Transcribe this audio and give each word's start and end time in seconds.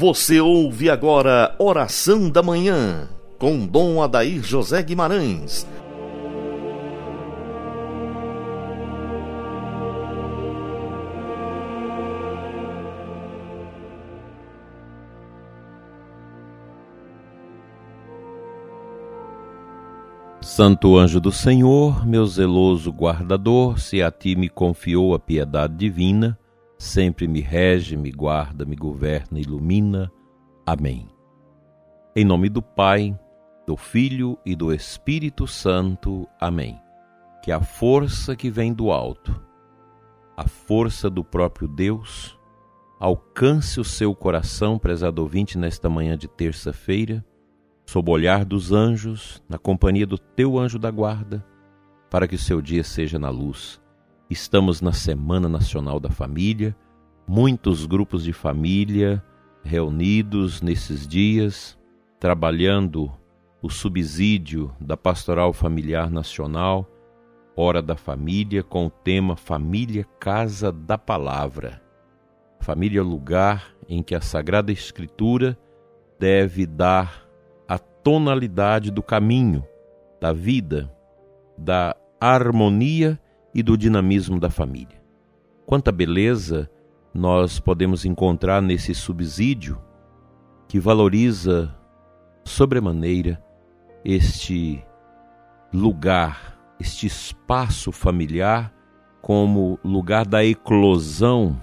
Você 0.00 0.40
ouve 0.40 0.88
agora 0.88 1.54
Oração 1.58 2.30
da 2.30 2.42
Manhã, 2.42 3.06
com 3.38 3.66
Dom 3.66 4.02
Adair 4.02 4.42
José 4.42 4.82
Guimarães. 4.82 5.66
Santo 20.40 20.96
anjo 20.96 21.20
do 21.20 21.30
Senhor, 21.30 22.06
meu 22.06 22.24
zeloso 22.24 22.90
guardador, 22.90 23.78
se 23.78 24.02
a 24.02 24.10
ti 24.10 24.34
me 24.34 24.48
confiou 24.48 25.14
a 25.14 25.18
piedade 25.18 25.74
divina, 25.74 26.38
sempre 26.80 27.28
me 27.28 27.42
rege, 27.42 27.94
me 27.94 28.10
guarda, 28.10 28.64
me 28.64 28.74
governa, 28.74 29.38
ilumina. 29.38 30.10
Amém. 30.64 31.06
Em 32.16 32.24
nome 32.24 32.48
do 32.48 32.62
Pai, 32.62 33.16
do 33.66 33.76
Filho 33.76 34.38
e 34.46 34.56
do 34.56 34.72
Espírito 34.72 35.46
Santo. 35.46 36.26
Amém. 36.40 36.80
Que 37.42 37.52
a 37.52 37.60
força 37.60 38.34
que 38.34 38.48
vem 38.48 38.72
do 38.72 38.90
alto, 38.90 39.38
a 40.34 40.48
força 40.48 41.10
do 41.10 41.22
próprio 41.22 41.68
Deus, 41.68 42.38
alcance 42.98 43.78
o 43.78 43.84
seu 43.84 44.14
coração, 44.14 44.78
prezado 44.78 45.20
ouvinte, 45.20 45.58
nesta 45.58 45.90
manhã 45.90 46.16
de 46.16 46.28
terça-feira, 46.28 47.22
sob 47.84 48.10
o 48.10 48.14
olhar 48.14 48.42
dos 48.42 48.72
anjos, 48.72 49.42
na 49.46 49.58
companhia 49.58 50.06
do 50.06 50.16
teu 50.16 50.58
anjo 50.58 50.78
da 50.78 50.90
guarda, 50.90 51.44
para 52.08 52.26
que 52.26 52.36
o 52.36 52.38
seu 52.38 52.62
dia 52.62 52.82
seja 52.82 53.18
na 53.18 53.28
luz 53.28 53.78
Estamos 54.30 54.80
na 54.80 54.92
Semana 54.92 55.48
Nacional 55.48 55.98
da 55.98 56.08
Família, 56.08 56.76
muitos 57.26 57.84
grupos 57.84 58.22
de 58.22 58.32
família 58.32 59.20
reunidos 59.64 60.62
nesses 60.62 61.04
dias, 61.04 61.76
trabalhando 62.20 63.10
o 63.60 63.68
subsídio 63.68 64.72
da 64.80 64.96
Pastoral 64.96 65.52
Familiar 65.52 66.08
Nacional, 66.08 66.88
Hora 67.56 67.82
da 67.82 67.96
Família, 67.96 68.62
com 68.62 68.86
o 68.86 68.90
tema 68.90 69.34
Família 69.34 70.06
Casa 70.20 70.70
da 70.70 70.96
Palavra. 70.96 71.82
Família 72.60 73.00
é 73.00 73.02
lugar 73.02 73.74
em 73.88 74.00
que 74.00 74.14
a 74.14 74.20
Sagrada 74.20 74.70
Escritura 74.70 75.58
deve 76.20 76.66
dar 76.66 77.28
a 77.66 77.78
tonalidade 77.78 78.92
do 78.92 79.02
caminho, 79.02 79.66
da 80.20 80.32
vida, 80.32 80.88
da 81.58 81.96
harmonia 82.20 83.18
e 83.54 83.62
do 83.62 83.76
dinamismo 83.76 84.38
da 84.38 84.50
família. 84.50 85.00
Quanta 85.66 85.92
beleza 85.92 86.70
nós 87.12 87.58
podemos 87.58 88.04
encontrar 88.04 88.62
nesse 88.62 88.94
subsídio 88.94 89.80
que 90.68 90.78
valoriza 90.78 91.74
sobremaneira 92.44 93.42
este 94.04 94.84
lugar, 95.72 96.58
este 96.78 97.06
espaço 97.06 97.92
familiar 97.92 98.72
como 99.20 99.78
lugar 99.84 100.26
da 100.26 100.44
eclosão 100.44 101.60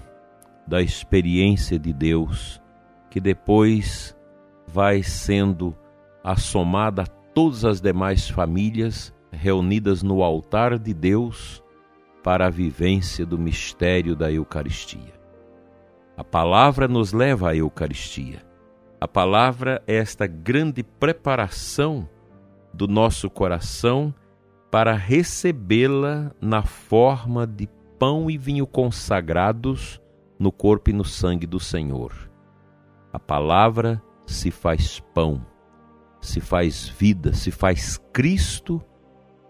da 0.66 0.82
experiência 0.82 1.78
de 1.78 1.92
Deus, 1.92 2.60
que 3.10 3.20
depois 3.20 4.14
vai 4.66 5.02
sendo 5.02 5.74
assomada 6.22 7.02
a 7.02 7.06
todas 7.06 7.64
as 7.64 7.80
demais 7.80 8.28
famílias 8.28 9.14
reunidas 9.32 10.02
no 10.02 10.22
altar 10.22 10.78
de 10.78 10.92
Deus 10.92 11.62
para 12.28 12.48
a 12.48 12.50
vivência 12.50 13.24
do 13.24 13.38
mistério 13.38 14.14
da 14.14 14.30
Eucaristia. 14.30 15.18
A 16.14 16.22
palavra 16.22 16.86
nos 16.86 17.14
leva 17.14 17.48
à 17.48 17.56
Eucaristia. 17.56 18.44
A 19.00 19.08
palavra 19.08 19.82
é 19.86 19.96
esta 19.96 20.26
grande 20.26 20.82
preparação 20.82 22.06
do 22.70 22.86
nosso 22.86 23.30
coração 23.30 24.14
para 24.70 24.92
recebê-la 24.92 26.30
na 26.38 26.62
forma 26.62 27.46
de 27.46 27.66
pão 27.98 28.30
e 28.30 28.36
vinho 28.36 28.66
consagrados 28.66 29.98
no 30.38 30.52
corpo 30.52 30.90
e 30.90 30.92
no 30.92 31.06
sangue 31.06 31.46
do 31.46 31.58
Senhor. 31.58 32.12
A 33.10 33.18
palavra 33.18 34.02
se 34.26 34.50
faz 34.50 35.00
pão, 35.14 35.40
se 36.20 36.42
faz 36.42 36.90
vida, 36.90 37.32
se 37.32 37.50
faz 37.50 37.96
Cristo 38.12 38.84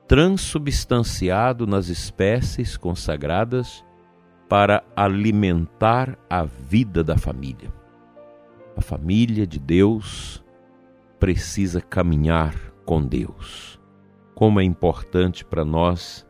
transubstanciado 0.08 1.66
nas 1.66 1.88
espécies 1.88 2.78
consagradas 2.78 3.84
para 4.48 4.82
alimentar 4.96 6.19
a 6.30 6.44
vida 6.44 7.04
da 7.04 7.19
família. 7.19 7.70
A 8.74 8.80
família 8.80 9.47
de 9.47 9.58
Deus 9.58 10.42
precisa 11.20 11.82
caminhar 11.82 12.54
com 12.86 13.04
Deus. 13.04 13.78
Como 14.34 14.58
é 14.58 14.64
importante 14.64 15.44
para 15.44 15.62
nós 15.62 16.26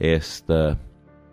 esta 0.00 0.80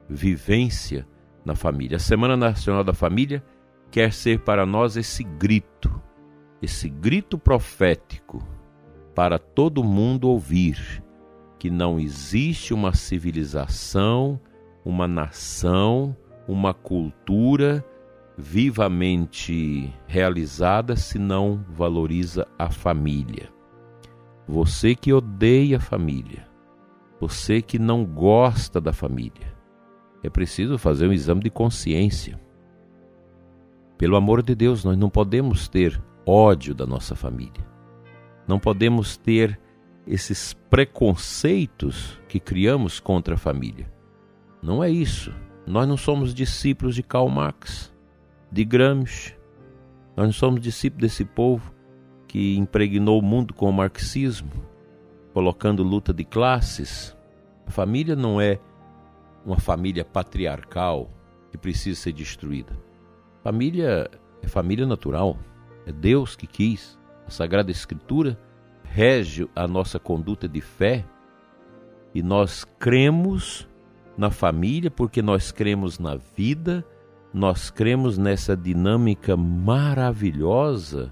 vivência 0.10 1.08
na 1.46 1.56
família. 1.56 1.96
A 1.96 2.00
Semana 2.00 2.36
Nacional 2.36 2.84
da 2.84 2.94
Família 2.94 3.42
quer 3.90 4.12
ser 4.12 4.42
para 4.42 4.66
nós 4.66 4.98
esse 4.98 5.24
grito, 5.24 6.02
esse 6.62 6.90
grito 6.90 7.38
profético 7.38 8.46
para 9.14 9.40
todo 9.40 9.82
mundo 9.82 10.28
ouvir 10.28 11.05
que 11.66 11.72
não 11.72 12.00
existe 12.00 12.76
uma 12.76 12.94
civilização, 12.94 14.40
uma 14.86 15.08
nação, 15.08 16.16
uma 16.48 16.76
cultura 16.76 17.84
vivamente 18.38 19.92
realizada 20.06 20.96
se 20.96 21.18
não 21.18 21.66
valoriza 21.68 22.48
a 22.60 22.70
família. 22.70 23.50
Você 24.48 24.94
que 24.94 25.12
odeia 25.12 25.78
a 25.78 25.80
família, 25.80 26.48
você 27.20 27.64
que 27.64 27.80
não 27.80 28.06
gosta 28.06 28.80
da 28.80 28.94
família, 28.94 29.52
é 30.22 30.30
preciso 30.30 30.78
fazer 30.78 31.08
um 31.08 31.14
exame 31.14 31.42
de 31.42 31.50
consciência. 31.50 32.40
Pelo 33.98 34.16
amor 34.16 34.44
de 34.44 34.54
Deus, 34.54 34.86
nós 34.86 34.96
não 34.96 35.10
podemos 35.10 35.68
ter 35.68 36.00
ódio 36.28 36.76
da 36.76 36.86
nossa 36.86 37.16
família. 37.16 37.66
Não 38.48 38.60
podemos 38.60 39.18
ter 39.18 39.60
esses 40.08 40.54
preconceitos 40.70 42.20
que 42.28 42.40
criamos 42.40 43.00
contra 43.00 43.36
a 43.36 43.38
família. 43.38 43.92
Não 44.62 44.84
é 44.84 44.90
isso. 44.90 45.34
Nós 45.66 45.88
não 45.88 45.98
somos 45.98 46.34
discípulos 46.34 46.96
de 46.96 47.02
Karl 47.02 47.30
Marx, 47.30 47.94
de 48.52 48.64
Gramsci. 48.64 49.36
Nós 50.16 50.28
não 50.28 50.34
somos 50.34 50.62
discípulos 50.62 51.02
desse 51.02 51.26
povo 51.26 51.74
que 52.28 52.56
impregnou 52.58 53.20
o 53.20 53.24
mundo 53.24 53.54
com 53.54 53.70
o 53.70 53.74
marxismo, 53.74 54.52
colocando 55.34 55.84
luta 55.84 56.14
de 56.14 56.24
classes. 56.24 57.16
A 57.66 57.72
família 57.72 58.16
não 58.16 58.40
é 58.40 58.60
uma 59.46 59.58
família 59.58 60.06
patriarcal 60.06 61.10
que 61.52 61.58
precisa 61.58 62.00
ser 62.00 62.14
destruída. 62.14 62.78
Família 63.44 64.10
é 64.42 64.48
família 64.48 64.86
natural. 64.86 65.38
É 65.86 65.92
Deus 65.92 66.36
que 66.36 66.48
quis. 66.48 66.98
A 67.28 67.30
Sagrada 67.30 67.72
Escritura 67.72 68.40
rege 68.96 69.46
a 69.54 69.68
nossa 69.68 70.00
conduta 70.00 70.48
de 70.48 70.62
fé 70.62 71.04
e 72.14 72.24
nós 72.24 72.64
cremos 72.80 73.68
na 74.18 74.32
família 74.32 74.90
porque 74.90 75.22
nós 75.22 75.52
cremos 75.52 76.00
na 76.00 76.16
vida, 76.16 76.82
nós 77.34 77.70
cremos 77.70 78.18
nessa 78.18 78.56
dinâmica 78.56 79.36
maravilhosa 79.36 81.12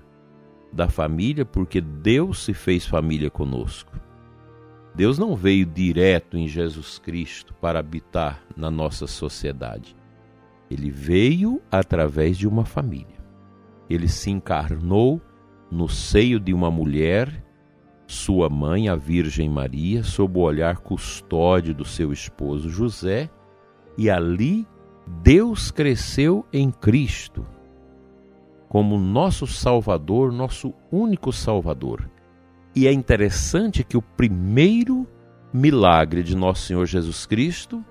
da 0.72 0.88
família 0.88 1.43
porque 1.43 1.81
Deus 1.81 2.45
se 2.45 2.53
fez 2.53 2.88
família 2.88 3.29
conosco. 3.29 3.91
Deus 4.96 5.19
não 5.19 5.35
veio 5.35 5.66
direto 5.66 6.37
em 6.37 6.47
Jesus 6.47 6.97
Cristo 6.97 7.53
para 7.55 7.79
habitar 7.79 8.41
na 8.55 8.72
nossa 8.72 9.08
sociedade. 9.08 9.93
Ele 10.72 10.90
veio 10.90 11.61
através 11.69 12.37
de 12.37 12.47
uma 12.47 12.63
família. 12.63 13.22
Ele 13.90 14.08
se 14.08 14.31
encarnou 14.31 15.22
no 15.69 15.90
seio 15.90 16.40
de 16.40 16.53
uma 16.53 16.72
mulher 16.72 17.43
sua 18.05 18.50
mãe, 18.50 18.90
a 18.90 18.96
Virgem 18.96 19.50
Maria, 19.50 20.03
sob 20.03 20.38
o 20.38 20.41
olhar 20.41 20.78
custódio 20.78 21.73
do 21.73 21.85
seu 21.85 22.11
esposo 22.11 22.70
José, 22.70 23.29
e 23.97 24.09
ali 24.09 24.67
Deus 25.22 25.72
cresceu 25.72 26.46
em 26.52 26.72
Cristo 26.72 27.46
como 28.73 28.97
nosso 28.97 29.46
Salvador, 29.46 30.32
nosso 30.32 30.73
único 30.91 31.32
Salvador. 31.32 32.09
E 32.76 32.88
é 32.88 32.91
interessante 32.91 33.84
que 33.84 33.96
o 33.96 34.02
primeiro 34.02 35.08
milagre 35.53 36.23
de 36.23 36.35
nosso 36.35 36.64
Senhor 36.64 36.88
Jesus 36.88 37.28
Cristo 37.28 37.85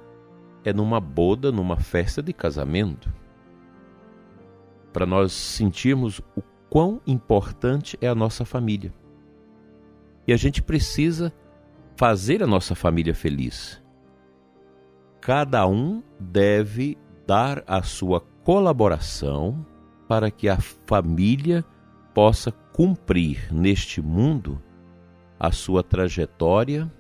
é 0.64 0.72
numa 0.72 0.98
boda, 0.98 1.52
numa 1.52 1.76
festa 1.76 2.20
de 2.20 2.32
casamento. 2.32 3.12
Para 4.92 5.06
nós 5.06 5.32
sentirmos 5.32 6.18
o 6.36 6.42
quão 6.68 7.00
importante 7.06 7.96
é 8.00 8.08
a 8.08 8.14
nossa 8.14 8.44
família. 8.44 8.92
E 10.26 10.32
a 10.32 10.36
gente 10.36 10.62
precisa 10.62 11.32
fazer 11.96 12.42
a 12.42 12.46
nossa 12.46 12.74
família 12.74 13.14
feliz. 13.14 13.82
Cada 15.20 15.66
um 15.66 16.02
deve 16.18 16.98
dar 17.26 17.62
a 17.66 17.82
sua 17.82 18.20
colaboração 18.42 19.64
para 20.08 20.30
que 20.30 20.48
a 20.48 20.58
família 20.86 21.64
possa 22.12 22.50
cumprir 22.72 23.52
neste 23.52 24.02
mundo 24.02 24.60
a 25.38 25.50
sua 25.50 25.82
trajetória, 25.82 26.92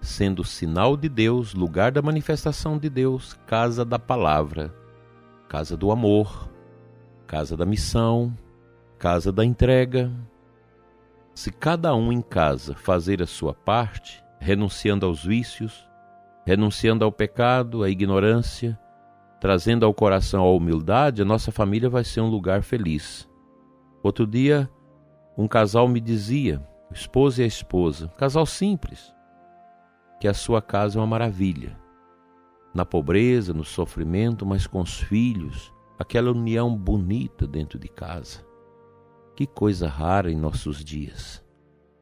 sendo 0.00 0.44
sinal 0.44 0.96
de 0.96 1.08
Deus, 1.08 1.54
lugar 1.54 1.92
da 1.92 2.02
manifestação 2.02 2.78
de 2.78 2.90
Deus, 2.90 3.34
casa 3.46 3.84
da 3.84 3.98
palavra, 3.98 4.74
casa 5.48 5.76
do 5.76 5.90
amor, 5.90 6.50
casa 7.26 7.56
da 7.56 7.64
missão, 7.64 8.34
casa 8.98 9.32
da 9.32 9.44
entrega. 9.44 10.10
Se 11.36 11.52
cada 11.52 11.94
um 11.94 12.10
em 12.10 12.22
casa 12.22 12.74
fazer 12.74 13.22
a 13.22 13.26
sua 13.26 13.52
parte, 13.52 14.24
renunciando 14.40 15.04
aos 15.04 15.22
vícios, 15.22 15.86
renunciando 16.46 17.04
ao 17.04 17.12
pecado, 17.12 17.82
à 17.82 17.90
ignorância, 17.90 18.80
trazendo 19.38 19.84
ao 19.84 19.92
coração 19.92 20.42
a 20.42 20.50
humildade, 20.50 21.20
a 21.20 21.26
nossa 21.26 21.52
família 21.52 21.90
vai 21.90 22.04
ser 22.04 22.22
um 22.22 22.30
lugar 22.30 22.62
feliz. 22.62 23.28
Outro 24.02 24.26
dia, 24.26 24.66
um 25.36 25.46
casal 25.46 25.86
me 25.86 26.00
dizia, 26.00 26.66
o 26.90 26.94
esposo 26.94 27.42
e 27.42 27.44
a 27.44 27.46
esposa, 27.46 28.06
um 28.06 28.16
casal 28.16 28.46
simples, 28.46 29.14
que 30.18 30.26
a 30.26 30.32
sua 30.32 30.62
casa 30.62 30.98
é 30.98 31.00
uma 31.02 31.06
maravilha. 31.06 31.78
Na 32.72 32.86
pobreza, 32.86 33.52
no 33.52 33.62
sofrimento, 33.62 34.46
mas 34.46 34.66
com 34.66 34.80
os 34.80 34.98
filhos, 35.02 35.70
aquela 35.98 36.30
união 36.30 36.74
bonita 36.74 37.46
dentro 37.46 37.78
de 37.78 37.88
casa. 37.88 38.45
Que 39.36 39.46
coisa 39.46 39.86
rara 39.86 40.32
em 40.32 40.34
nossos 40.34 40.82
dias. 40.82 41.44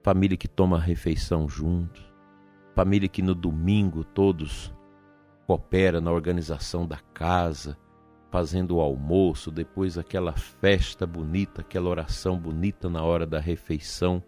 Família 0.04 0.36
que 0.36 0.46
toma 0.46 0.78
refeição 0.78 1.48
juntos, 1.48 2.00
família 2.76 3.08
que 3.08 3.20
no 3.22 3.34
domingo 3.34 4.04
todos 4.04 4.72
coopera 5.44 6.00
na 6.00 6.12
organização 6.12 6.86
da 6.86 6.98
casa, 7.12 7.76
fazendo 8.30 8.76
o 8.76 8.80
almoço, 8.80 9.50
depois 9.50 9.98
aquela 9.98 10.32
festa 10.34 11.04
bonita, 11.08 11.62
aquela 11.62 11.88
oração 11.88 12.38
bonita 12.38 12.88
na 12.88 13.02
hora 13.02 13.26
da 13.26 13.40
refeição, 13.40 14.22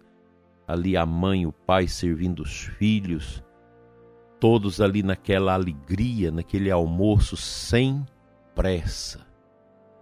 ali 0.67 0.97
a 0.97 1.06
mãe 1.06 1.43
e 1.43 1.47
o 1.47 1.53
pai 1.53 1.87
servindo 1.87 2.41
os 2.41 2.62
filhos, 2.62 3.41
todos 4.41 4.81
ali 4.81 5.05
naquela 5.05 5.55
alegria, 5.55 6.32
naquele 6.32 6.73
almoço 6.73 7.37
sem 7.37 8.05
pressa, 8.53 9.25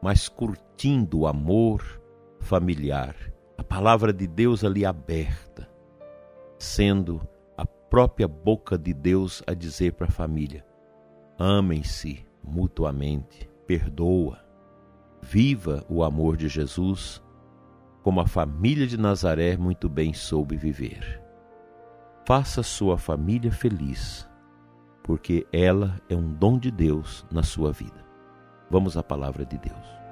mas 0.00 0.26
curtindo 0.26 1.18
o 1.18 1.26
amor 1.26 2.02
familiar, 2.44 3.16
a 3.58 3.64
palavra 3.64 4.12
de 4.12 4.26
Deus 4.26 4.62
ali 4.62 4.84
aberta, 4.84 5.68
sendo 6.58 7.26
a 7.56 7.66
própria 7.66 8.28
boca 8.28 8.78
de 8.78 8.92
Deus 8.92 9.42
a 9.46 9.54
dizer 9.54 9.94
para 9.94 10.06
a 10.06 10.12
família: 10.12 10.64
amem-se 11.38 12.24
mutuamente, 12.42 13.50
perdoa, 13.66 14.38
viva 15.22 15.84
o 15.88 16.04
amor 16.04 16.36
de 16.36 16.48
Jesus 16.48 17.24
como 18.04 18.20
a 18.20 18.26
família 18.26 18.86
de 18.86 18.98
Nazaré 18.98 19.56
muito 19.56 19.88
bem 19.88 20.12
soube 20.12 20.58
viver. 20.58 21.22
Faça 22.26 22.62
sua 22.62 22.98
família 22.98 23.50
feliz, 23.50 24.28
porque 25.02 25.46
ela 25.50 25.98
é 26.10 26.14
um 26.14 26.30
dom 26.34 26.58
de 26.58 26.70
Deus 26.70 27.24
na 27.32 27.42
sua 27.42 27.72
vida. 27.72 28.04
Vamos 28.70 28.98
à 28.98 29.02
palavra 29.02 29.46
de 29.46 29.56
Deus. 29.56 30.03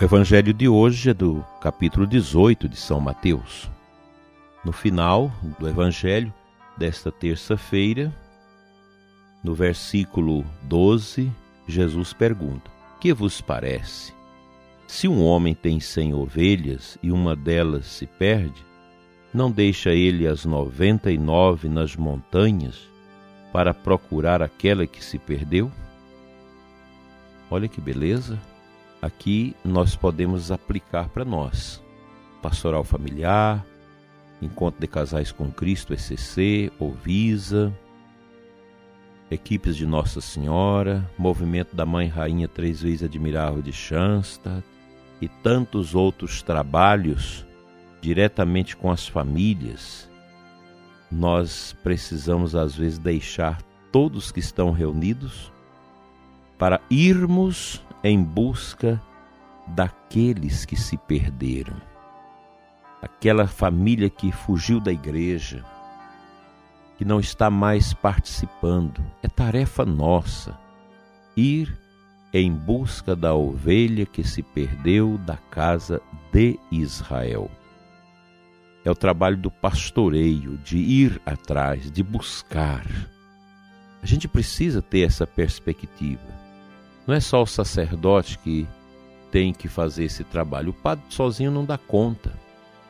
O 0.00 0.04
evangelho 0.04 0.54
de 0.54 0.66
hoje 0.66 1.10
é 1.10 1.12
do 1.12 1.44
capítulo 1.60 2.06
18 2.06 2.70
de 2.70 2.76
São 2.76 2.98
Mateus. 2.98 3.70
No 4.64 4.72
final 4.72 5.30
do 5.58 5.68
evangelho 5.68 6.32
desta 6.74 7.12
terça-feira, 7.12 8.10
no 9.44 9.54
versículo 9.54 10.42
12, 10.62 11.30
Jesus 11.68 12.14
pergunta: 12.14 12.70
Que 12.98 13.12
vos 13.12 13.42
parece? 13.42 14.14
Se 14.86 15.06
um 15.06 15.22
homem 15.22 15.54
tem 15.54 15.78
cem 15.78 16.14
ovelhas 16.14 16.96
e 17.02 17.12
uma 17.12 17.36
delas 17.36 17.84
se 17.84 18.06
perde, 18.06 18.64
não 19.34 19.50
deixa 19.50 19.90
ele 19.90 20.26
as 20.26 20.46
noventa 20.46 21.12
e 21.12 21.18
nove 21.18 21.68
nas 21.68 21.94
montanhas 21.94 22.88
para 23.52 23.74
procurar 23.74 24.40
aquela 24.40 24.86
que 24.86 25.04
se 25.04 25.18
perdeu? 25.18 25.70
Olha 27.50 27.68
que 27.68 27.82
beleza! 27.82 28.38
Aqui 29.00 29.56
nós 29.64 29.96
podemos 29.96 30.50
aplicar 30.50 31.08
para 31.08 31.24
nós. 31.24 31.82
Pastoral 32.42 32.84
familiar, 32.84 33.64
Encontro 34.40 34.80
de 34.80 34.86
Casais 34.86 35.30
com 35.30 35.50
Cristo, 35.50 35.92
ECC, 35.92 36.72
Ovisa, 36.78 37.72
equipes 39.30 39.76
de 39.76 39.86
Nossa 39.86 40.20
Senhora, 40.20 41.08
Movimento 41.16 41.76
da 41.76 41.84
Mãe 41.84 42.08
Rainha 42.08 42.48
Três 42.48 42.82
Vezes 42.82 43.02
Admirável 43.02 43.62
de 43.62 43.72
Schanstatt 43.72 44.64
e 45.20 45.28
tantos 45.28 45.94
outros 45.94 46.42
trabalhos 46.42 47.46
diretamente 48.00 48.76
com 48.76 48.90
as 48.90 49.06
famílias. 49.06 50.08
Nós 51.10 51.76
precisamos 51.82 52.54
às 52.54 52.74
vezes 52.74 52.98
deixar 52.98 53.60
todos 53.92 54.32
que 54.32 54.40
estão 54.40 54.70
reunidos 54.70 55.52
para 56.56 56.80
irmos 56.90 57.82
em 58.02 58.22
busca 58.22 59.00
daqueles 59.66 60.64
que 60.64 60.76
se 60.76 60.96
perderam. 60.96 61.76
Aquela 63.02 63.46
família 63.46 64.10
que 64.10 64.30
fugiu 64.32 64.80
da 64.80 64.92
igreja, 64.92 65.64
que 66.96 67.04
não 67.04 67.18
está 67.18 67.50
mais 67.50 67.94
participando. 67.94 69.02
É 69.22 69.28
tarefa 69.28 69.86
nossa 69.86 70.58
ir 71.36 71.74
em 72.32 72.52
busca 72.52 73.16
da 73.16 73.34
ovelha 73.34 74.06
que 74.06 74.22
se 74.22 74.42
perdeu 74.42 75.18
da 75.18 75.36
casa 75.36 76.00
de 76.32 76.58
Israel. 76.70 77.50
É 78.84 78.90
o 78.90 78.94
trabalho 78.94 79.36
do 79.36 79.50
pastoreio, 79.50 80.56
de 80.58 80.78
ir 80.78 81.20
atrás, 81.26 81.90
de 81.90 82.02
buscar. 82.02 82.86
A 84.02 84.06
gente 84.06 84.26
precisa 84.28 84.80
ter 84.80 85.00
essa 85.00 85.26
perspectiva. 85.26 86.49
Não 87.06 87.14
é 87.14 87.20
só 87.20 87.42
o 87.42 87.46
sacerdote 87.46 88.38
que 88.38 88.66
tem 89.30 89.52
que 89.52 89.68
fazer 89.68 90.04
esse 90.04 90.24
trabalho. 90.24 90.70
O 90.70 90.74
padre 90.74 91.04
sozinho 91.08 91.50
não 91.50 91.64
dá 91.64 91.78
conta. 91.78 92.32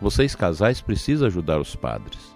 Vocês 0.00 0.34
casais 0.34 0.80
precisam 0.80 1.26
ajudar 1.26 1.60
os 1.60 1.76
padres. 1.76 2.34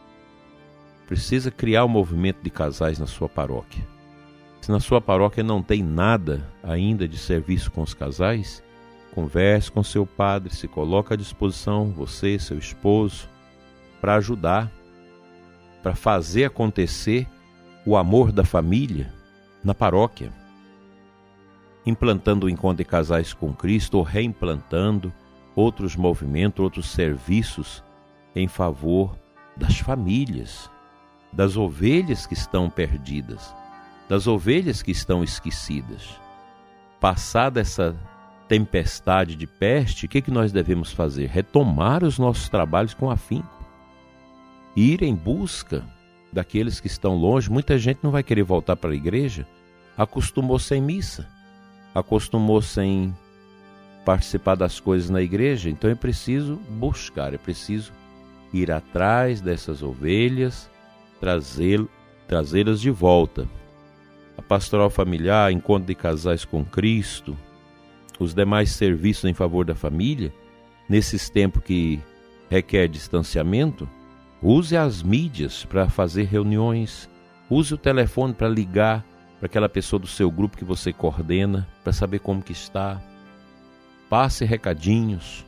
Precisa 1.07 1.51
criar 1.51 1.85
um 1.85 1.89
movimento 1.89 2.43
de 2.43 2.51
casais 2.51 2.99
na 2.99 3.07
sua 3.07 3.29
paróquia. 3.29 3.87
Se 4.61 4.71
na 4.71 4.81
sua 4.81 5.01
paróquia 5.01 5.43
não 5.43 5.63
tem 5.63 5.83
nada 5.83 6.47
ainda 6.63 7.07
de 7.07 7.19
serviço 7.19 7.71
com 7.71 7.83
os 7.83 7.93
casais, 7.93 8.63
converse 9.15 9.71
com 9.71 9.83
seu 9.83 10.07
padre, 10.07 10.55
se 10.55 10.67
coloque 10.67 11.13
à 11.13 11.17
disposição, 11.17 11.91
você, 11.91 12.39
seu 12.39 12.59
esposo, 12.59 13.29
para 14.01 14.15
ajudar, 14.17 14.71
para 15.83 15.95
fazer 15.95 16.45
acontecer 16.45 17.27
o 17.85 17.97
amor 17.97 18.33
da 18.33 18.45
família 18.45 19.13
na 19.63 19.75
paróquia 19.75 20.33
implantando 21.87 22.47
o 22.47 22.51
encontro 22.51 22.79
de 22.79 22.85
casais 22.85 23.33
com 23.33 23.53
Cristo 23.53 23.99
ou 23.99 24.03
reimplantando 24.03 25.13
outros 25.55 25.95
movimentos, 25.97 26.63
outros 26.63 26.91
serviços 26.91 27.83
em 28.35 28.49
favor 28.49 29.17
das 29.57 29.79
famílias, 29.79 30.71
das 31.33 31.57
ovelhas 31.57 32.27
que 32.27 32.35
estão 32.35 32.69
perdidas, 32.71 33.55
das 34.09 34.27
ovelhas 34.27 34.83
que 34.83 34.91
estão 34.91 35.23
esquecidas. 35.23 36.19
Passada 37.01 37.61
essa 37.61 37.95
tempestade 38.49 39.37
de 39.37 39.47
peste, 39.47 40.07
o 40.07 40.09
que, 40.09 40.23
que 40.23 40.31
nós 40.31 40.53
devemos 40.53 40.93
fazer? 40.93 41.29
Retomar 41.29 42.03
os 42.03 42.19
nossos 42.19 42.49
trabalhos 42.49 42.95
com 42.95 43.11
afinco. 43.11 43.65
Ir 44.77 45.03
em 45.03 45.15
busca 45.15 45.85
daqueles 46.33 46.81
que 46.81 46.89
estão 46.89 47.15
longe. 47.15 47.51
Muita 47.51 47.79
gente 47.79 48.01
não 48.03 48.11
vai 48.11 48.23
querer 48.23 48.43
voltar 48.43 48.77
para 48.77 48.91
a 48.91 48.95
igreja, 48.95 49.47
acostumou 49.97 50.59
sem 50.59 50.81
missa 50.81 51.29
acostumou-se 51.95 53.13
participar 54.05 54.57
das 54.57 54.81
coisas 54.81 55.09
na 55.09 55.23
igreja, 55.23 55.71
então 55.71 55.89
é 55.89 55.95
preciso 55.95 56.57
buscar, 56.69 57.33
é 57.33 57.39
preciso 57.39 57.93
ir 58.53 58.71
atrás 58.71 59.41
dessas 59.41 59.83
ovelhas, 59.83 60.71
trazê-las 61.21 62.81
de 62.81 62.91
volta. 62.91 63.49
A 64.37 64.43
pastoral 64.43 64.91
familiar, 64.91 65.53
encontro 65.53 65.87
de 65.87 65.95
casais 65.95 66.45
com 66.45 66.65
Cristo, 66.65 67.37
os 68.19 68.35
demais 68.35 68.71
serviços 68.71 69.25
em 69.25 69.35
favor 69.35 69.65
da 69.65 69.75
família, 69.75 70.33
nesses 70.89 71.31
tempos 71.31 71.63
que 71.63 72.01
requer 72.51 72.89
distanciamento, 72.89 73.89
use 74.43 74.77
as 74.77 75.03
mídias 75.03 75.65
para 75.65 75.89
fazer 75.89 76.25
reuniões, 76.25 77.09
use 77.49 77.73
o 77.73 77.79
telefone 77.79 78.35
para 78.35 78.49
ligar 78.49 79.05
para 79.45 79.51
aquela 79.51 79.69
pessoa 79.69 80.01
do 80.01 80.07
seu 80.07 80.31
grupo 80.31 80.57
que 80.57 80.65
você 80.65 80.91
coordena, 80.91 81.69
para 81.83 81.93
saber 81.93 82.21
como 82.21 82.43
que 82.43 82.53
está. 82.53 82.99
Passe 84.09 84.43
recadinhos, 84.43 85.45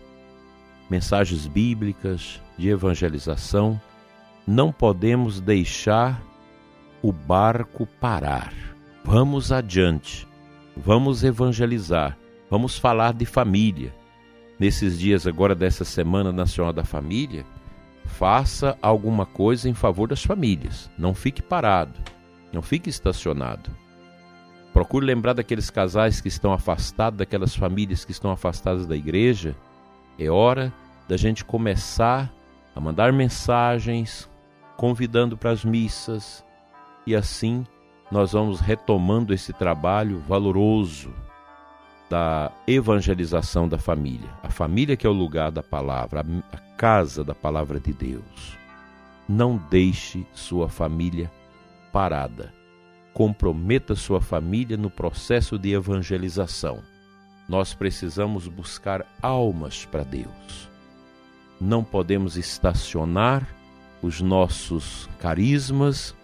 mensagens 0.90 1.46
bíblicas 1.46 2.38
de 2.58 2.68
evangelização 2.68 3.80
não 4.46 4.70
podemos 4.70 5.40
deixar 5.40 6.22
o 7.00 7.10
barco 7.10 7.86
parar. 7.98 8.52
Vamos 9.02 9.50
adiante, 9.50 10.28
vamos 10.76 11.24
evangelizar, 11.24 12.18
vamos 12.50 12.78
falar 12.78 13.14
de 13.14 13.24
família. 13.24 13.94
Nesses 14.60 14.98
dias 14.98 15.26
agora 15.26 15.54
dessa 15.54 15.86
Semana 15.86 16.30
Nacional 16.30 16.74
da 16.74 16.84
Família, 16.84 17.46
faça 18.04 18.76
alguma 18.82 19.24
coisa 19.24 19.70
em 19.70 19.74
favor 19.74 20.06
das 20.06 20.22
famílias. 20.22 20.90
Não 20.98 21.14
fique 21.14 21.40
parado, 21.40 21.98
não 22.52 22.60
fique 22.60 22.90
estacionado. 22.90 23.85
Procure 24.76 25.06
lembrar 25.06 25.32
daqueles 25.32 25.70
casais 25.70 26.20
que 26.20 26.28
estão 26.28 26.52
afastados, 26.52 27.16
daquelas 27.16 27.56
famílias 27.56 28.04
que 28.04 28.12
estão 28.12 28.30
afastadas 28.30 28.86
da 28.86 28.94
igreja. 28.94 29.56
É 30.18 30.28
hora 30.28 30.70
da 31.08 31.16
gente 31.16 31.46
começar 31.46 32.30
a 32.74 32.78
mandar 32.78 33.10
mensagens, 33.10 34.28
convidando 34.76 35.34
para 35.34 35.50
as 35.50 35.64
missas, 35.64 36.44
e 37.06 37.16
assim 37.16 37.66
nós 38.12 38.32
vamos 38.32 38.60
retomando 38.60 39.32
esse 39.32 39.50
trabalho 39.50 40.22
valoroso 40.28 41.10
da 42.10 42.52
evangelização 42.66 43.66
da 43.66 43.78
família. 43.78 44.28
A 44.42 44.50
família 44.50 44.94
que 44.94 45.06
é 45.06 45.10
o 45.10 45.14
lugar 45.14 45.50
da 45.50 45.62
palavra, 45.62 46.22
a 46.52 46.58
casa 46.76 47.24
da 47.24 47.34
palavra 47.34 47.80
de 47.80 47.94
Deus. 47.94 48.58
Não 49.26 49.56
deixe 49.70 50.26
sua 50.34 50.68
família 50.68 51.32
parada. 51.90 52.55
Comprometa 53.16 53.94
sua 53.94 54.20
família 54.20 54.76
no 54.76 54.90
processo 54.90 55.58
de 55.58 55.72
evangelização. 55.72 56.82
Nós 57.48 57.72
precisamos 57.72 58.46
buscar 58.46 59.06
almas 59.22 59.86
para 59.86 60.02
Deus. 60.02 60.68
Não 61.58 61.82
podemos 61.82 62.36
estacionar 62.36 63.48
os 64.02 64.20
nossos 64.20 65.08
carismas, 65.18 66.14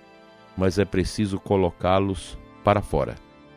mas 0.55 0.79
é 0.79 0.85
preciso 0.85 1.41
colocá-los 1.41 2.37
para 2.63 2.83
fora. 2.83 3.15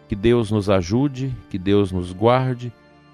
Que 0.07 0.15
Deus 0.15 0.49
nos 0.49 0.69
ajude, 0.69 1.35
que 1.49 1.59
Deus 1.59 1.91
nos 1.91 2.13
guarde, 2.13 2.71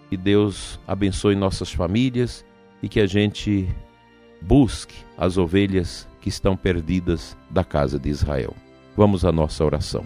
que 0.07 0.15
Deus 0.15 0.79
abençoe 0.87 1.33
nossas 1.33 1.73
famílias 1.73 2.45
e 2.79 2.87
que 2.87 2.99
a 2.99 3.07
gente 3.07 3.67
busque 4.39 5.03
as 5.17 5.39
ovelhas 5.39 6.07
que 6.21 6.29
estão 6.29 6.55
perdidas 6.55 7.35
da 7.49 7.63
casa 7.63 7.97
de 7.97 8.09
Israel. 8.09 8.55
Vamos 8.95 9.23
à 9.23 9.31
nossa 9.31 9.63
oração. 9.63 10.03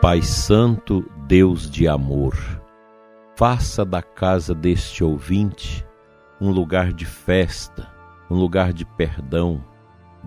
Pai 0.00 0.22
Santo, 0.22 1.04
Deus 1.26 1.68
de 1.68 1.88
amor, 1.88 2.36
faça 3.36 3.84
da 3.84 4.00
casa 4.00 4.54
deste 4.54 5.02
ouvinte 5.02 5.84
um 6.40 6.50
lugar 6.50 6.92
de 6.92 7.04
festa, 7.04 7.90
um 8.30 8.36
lugar 8.36 8.72
de 8.72 8.84
perdão, 8.84 9.64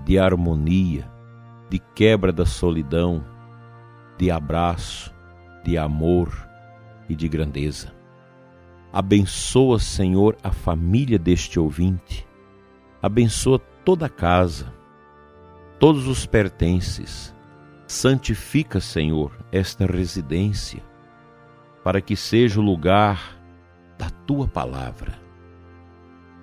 de 0.04 0.20
harmonia, 0.20 1.10
de 1.70 1.80
quebra 1.80 2.32
da 2.32 2.46
solidão, 2.46 3.24
de 4.18 4.30
abraço, 4.30 5.14
de 5.64 5.78
amor 5.78 6.50
e 7.08 7.16
de 7.16 7.30
grandeza. 7.30 7.94
Abençoa, 8.92 9.80
Senhor, 9.80 10.36
a 10.44 10.52
família 10.52 11.18
deste 11.18 11.60
ouvinte. 11.60 12.28
Abençoa 13.02 13.60
toda 13.84 14.08
a 14.08 14.10
casa, 14.10 14.74
todos 15.80 16.08
os 16.08 16.26
pertences. 16.26 17.36
Santifica, 17.88 18.80
Senhor, 18.80 19.32
esta 19.52 19.86
residência, 19.86 20.84
para 21.84 22.02
que 22.02 22.16
seja 22.16 22.60
o 22.60 22.64
lugar 22.64 23.40
da 23.98 24.10
tua 24.10 24.48
palavra 24.48 25.30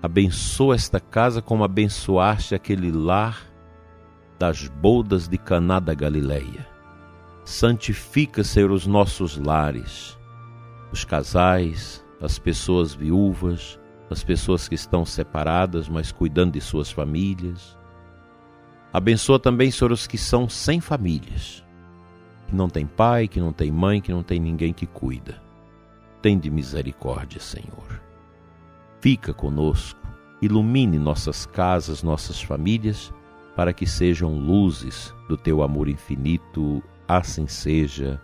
Abençoa 0.07 0.77
esta 0.77 1.01
casa 1.01 1.43
como 1.43 1.65
abençoaste 1.65 2.55
aquele 2.55 2.93
lar 2.93 3.41
das 4.39 4.69
bodas 4.69 5.27
de 5.27 5.37
Caná 5.37 5.81
da 5.81 5.95
Galileia. 5.95 6.65
Santifica, 7.45 8.45
Senhor, 8.45 8.71
os 8.71 8.87
nossos 8.87 9.37
lares, 9.37 10.17
os 10.93 11.05
casais, 11.05 12.05
as 12.21 12.39
pessoas 12.39 12.95
viúvas, 12.95 13.81
as 14.11 14.23
pessoas 14.23 14.69
que 14.69 14.75
estão 14.75 15.05
separadas, 15.05 15.89
mas 15.89 16.13
cuidando 16.13 16.53
de 16.53 16.61
suas 16.61 16.91
famílias. 16.91 17.77
Abençoa 18.93 19.39
também, 19.39 19.71
Senhor, 19.71 19.93
os 19.93 20.07
que 20.07 20.17
são 20.17 20.49
sem 20.49 20.81
famílias, 20.81 21.65
que 22.47 22.55
não 22.55 22.69
tem 22.69 22.87
pai, 22.87 23.29
que 23.29 23.41
não 23.41 23.53
tem 23.53 23.71
mãe, 23.71 24.01
que 24.01 24.13
não 24.13 24.23
tem 24.23 24.41
ninguém 24.41 24.73
que 24.73 24.87
cuida. 24.87 25.43
Tem 26.23 26.39
de 26.39 26.51
misericórdia, 26.51 27.41
Senhor 27.41 28.07
fica 29.07 29.33
conosco, 29.33 30.01
ilumine 30.43 30.99
nossas 30.99 31.47
casas, 31.47 32.03
nossas 32.03 32.43
famílias, 32.43 33.13
para 33.55 33.73
que 33.73 33.87
sejam 33.87 34.37
luzes 34.37 35.15
do 35.29 35.37
teu 35.37 35.63
amor 35.63 35.89
infinito. 35.89 36.83
Assim 37.07 37.47
seja. 37.47 38.21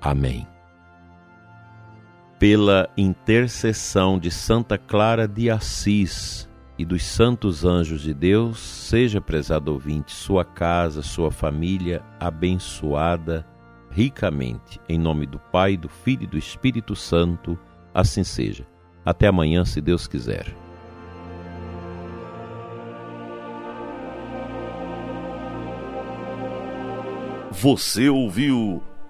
Amém. 0.00 0.46
Pela 2.40 2.88
intercessão 2.96 4.18
de 4.18 4.30
Santa 4.30 4.78
Clara 4.78 5.28
de 5.28 5.50
Assis 5.50 6.48
e 6.78 6.86
dos 6.86 7.04
santos 7.04 7.66
anjos 7.66 8.00
de 8.00 8.14
Deus, 8.14 8.58
seja, 8.58 9.20
prezado 9.20 9.70
ouvinte, 9.70 10.12
sua 10.12 10.42
casa, 10.42 11.02
sua 11.02 11.30
família 11.30 12.02
abençoada 12.18 13.46
ricamente. 13.90 14.80
Em 14.88 14.98
nome 14.98 15.26
do 15.26 15.38
Pai, 15.38 15.76
do 15.76 15.90
Filho 15.90 16.22
e 16.22 16.26
do 16.26 16.38
Espírito 16.38 16.96
Santo, 16.96 17.58
assim 17.92 18.24
seja. 18.24 18.66
Até 19.04 19.26
amanhã, 19.26 19.62
se 19.66 19.78
Deus 19.82 20.06
quiser. 20.06 20.46
Você 27.50 28.08
ouviu 28.08 28.82